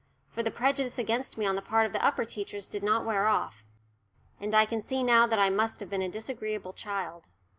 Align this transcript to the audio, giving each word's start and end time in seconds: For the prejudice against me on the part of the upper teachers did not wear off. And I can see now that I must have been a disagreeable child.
For 0.31 0.41
the 0.41 0.49
prejudice 0.49 0.97
against 0.97 1.37
me 1.37 1.45
on 1.45 1.55
the 1.55 1.61
part 1.61 1.85
of 1.85 1.93
the 1.93 2.03
upper 2.03 2.25
teachers 2.25 2.67
did 2.67 2.81
not 2.81 3.05
wear 3.05 3.27
off. 3.27 3.67
And 4.39 4.55
I 4.55 4.65
can 4.65 4.81
see 4.81 5.03
now 5.03 5.27
that 5.27 5.37
I 5.37 5.51
must 5.51 5.79
have 5.79 5.91
been 5.91 6.01
a 6.01 6.09
disagreeable 6.09 6.73
child. 6.73 7.27